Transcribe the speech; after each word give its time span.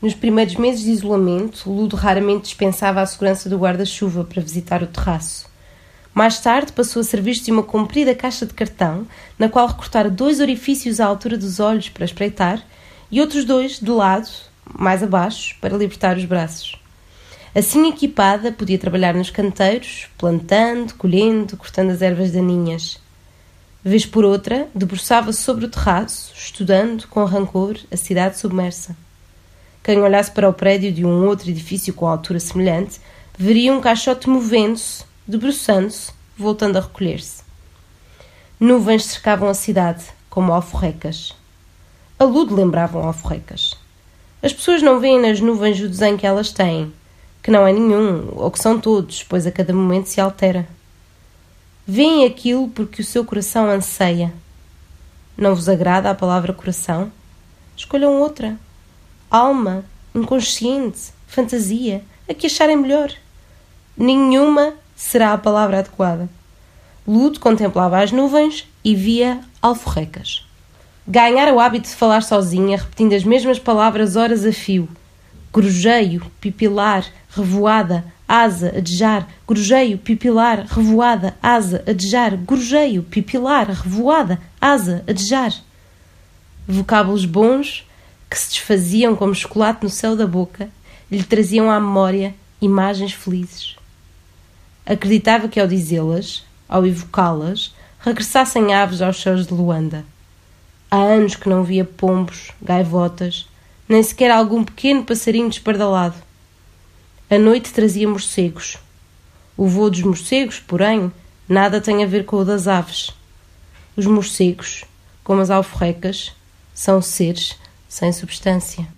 Nos 0.00 0.14
primeiros 0.14 0.54
meses 0.54 0.84
de 0.84 0.92
isolamento, 0.92 1.68
Ludo 1.68 1.96
raramente 1.96 2.42
dispensava 2.42 3.00
a 3.00 3.06
segurança 3.06 3.50
do 3.50 3.58
guarda-chuva 3.58 4.22
para 4.22 4.40
visitar 4.40 4.80
o 4.80 4.86
terraço. 4.86 5.50
Mais 6.14 6.38
tarde 6.38 6.72
passou 6.72 7.00
a 7.00 7.04
servir-se 7.04 7.44
de 7.44 7.50
uma 7.50 7.64
comprida 7.64 8.14
caixa 8.14 8.46
de 8.46 8.54
cartão, 8.54 9.08
na 9.36 9.48
qual 9.48 9.66
recortara 9.66 10.08
dois 10.08 10.38
orifícios 10.38 11.00
à 11.00 11.06
altura 11.06 11.36
dos 11.36 11.58
olhos 11.58 11.88
para 11.88 12.04
espreitar 12.04 12.64
e 13.10 13.20
outros 13.20 13.44
dois 13.44 13.80
de 13.80 13.90
lado, 13.90 14.28
mais 14.72 15.02
abaixo, 15.02 15.56
para 15.60 15.76
libertar 15.76 16.16
os 16.16 16.24
braços. 16.24 16.76
Assim 17.52 17.88
equipada, 17.88 18.52
podia 18.52 18.78
trabalhar 18.78 19.14
nos 19.14 19.30
canteiros, 19.30 20.06
plantando, 20.16 20.94
colhendo, 20.94 21.56
cortando 21.56 21.90
as 21.90 22.02
ervas 22.02 22.30
daninhas. 22.30 23.00
Vez 23.82 24.06
por 24.06 24.24
outra, 24.24 24.68
debruçava-se 24.72 25.40
sobre 25.40 25.64
o 25.64 25.68
terraço, 25.68 26.32
estudando, 26.36 27.08
com 27.08 27.24
rancor, 27.24 27.76
a 27.90 27.96
cidade 27.96 28.38
submersa. 28.38 29.07
Quem 29.88 30.02
olhasse 30.02 30.30
para 30.30 30.46
o 30.46 30.52
prédio 30.52 30.92
de 30.92 31.02
um 31.02 31.26
outro 31.26 31.48
edifício 31.48 31.94
com 31.94 32.06
altura 32.06 32.38
semelhante, 32.38 33.00
veria 33.38 33.72
um 33.72 33.80
caixote 33.80 34.28
movendo-se, 34.28 35.02
debruçando-se, 35.26 36.12
voltando 36.36 36.76
a 36.76 36.80
recolher-se. 36.82 37.42
Nuvens 38.60 39.06
cercavam 39.06 39.48
a 39.48 39.54
cidade, 39.54 40.04
como 40.28 40.52
alforrecas. 40.52 41.34
A 42.18 42.24
lude 42.24 42.52
lembravam 42.52 43.02
alforrecas. 43.02 43.78
As 44.42 44.52
pessoas 44.52 44.82
não 44.82 45.00
veem 45.00 45.22
nas 45.22 45.40
nuvens 45.40 45.80
o 45.80 45.88
desenho 45.88 46.18
que 46.18 46.26
elas 46.26 46.52
têm, 46.52 46.92
que 47.42 47.50
não 47.50 47.66
é 47.66 47.72
nenhum, 47.72 48.28
ou 48.36 48.50
que 48.50 48.60
são 48.60 48.78
todos, 48.78 49.22
pois 49.22 49.46
a 49.46 49.50
cada 49.50 49.72
momento 49.72 50.10
se 50.10 50.20
altera. 50.20 50.68
Veem 51.86 52.26
aquilo 52.26 52.68
porque 52.68 53.00
o 53.00 53.06
seu 53.06 53.24
coração 53.24 53.70
anseia. 53.70 54.34
Não 55.34 55.54
vos 55.54 55.66
agrada 55.66 56.10
a 56.10 56.14
palavra 56.14 56.52
coração? 56.52 57.10
Escolham 57.74 58.20
outra. 58.20 58.58
Alma, 59.30 59.84
inconsciente, 60.14 61.12
fantasia, 61.26 62.02
a 62.28 62.32
que 62.32 62.46
acharem 62.46 62.76
melhor. 62.76 63.12
Nenhuma 63.96 64.74
será 64.96 65.32
a 65.32 65.38
palavra 65.38 65.80
adequada. 65.80 66.28
Ludo 67.06 67.38
contemplava 67.38 68.02
as 68.02 68.12
nuvens 68.12 68.66
e 68.84 68.94
via 68.94 69.40
alforrecas. 69.60 70.46
Ganhara 71.06 71.54
o 71.54 71.60
hábito 71.60 71.88
de 71.88 71.94
falar 71.94 72.22
sozinha, 72.22 72.76
repetindo 72.76 73.14
as 73.14 73.24
mesmas 73.24 73.58
palavras 73.58 74.16
horas 74.16 74.44
a 74.44 74.52
fio. 74.52 74.88
Grujeio, 75.52 76.22
pipilar, 76.40 77.04
revoada, 77.30 78.04
asa, 78.28 78.68
adejar, 78.68 79.26
grujeio, 79.46 79.96
pipilar, 79.96 80.66
revoada, 80.68 81.34
asa, 81.42 81.82
adejar, 81.86 82.36
grujeio, 82.36 83.02
pipilar, 83.02 83.70
revoada, 83.70 84.38
asa, 84.60 85.02
adejar. 85.08 85.54
Vocábulos 86.66 87.24
bons 87.24 87.87
que 88.28 88.38
se 88.38 88.50
desfaziam 88.50 89.16
como 89.16 89.34
chocolate 89.34 89.82
no 89.82 89.90
céu 89.90 90.14
da 90.14 90.26
boca, 90.26 90.68
lhe 91.10 91.22
traziam 91.22 91.70
à 91.70 91.80
memória 91.80 92.34
imagens 92.60 93.12
felizes. 93.12 93.76
Acreditava 94.84 95.48
que 95.48 95.60
ao 95.60 95.66
dizê-las, 95.66 96.44
ao 96.68 96.86
evocá-las, 96.86 97.74
regressassem 98.00 98.74
aves 98.74 99.00
aos 99.00 99.20
céus 99.20 99.46
de 99.46 99.54
Luanda. 99.54 100.04
Há 100.90 100.96
anos 100.96 101.34
que 101.34 101.48
não 101.48 101.64
via 101.64 101.84
pombos, 101.84 102.50
gaivotas, 102.60 103.48
nem 103.88 104.02
sequer 104.02 104.30
algum 104.30 104.64
pequeno 104.64 105.04
passarinho 105.04 105.48
despardalado. 105.48 106.16
A 107.30 107.38
noite 107.38 107.72
trazia 107.72 108.08
morcegos. 108.08 108.78
O 109.56 109.66
voo 109.66 109.90
dos 109.90 110.02
morcegos, 110.02 110.60
porém, 110.60 111.12
nada 111.48 111.80
tem 111.80 112.02
a 112.02 112.06
ver 112.06 112.24
com 112.24 112.36
o 112.36 112.44
das 112.44 112.66
aves. 112.66 113.10
Os 113.96 114.06
morcegos, 114.06 114.84
como 115.24 115.42
as 115.42 115.50
alforrecas, 115.50 116.32
são 116.72 117.02
seres 117.02 117.56
sem 117.88 118.12
substância. 118.12 118.88